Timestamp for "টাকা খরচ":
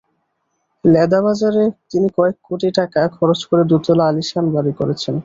2.79-3.39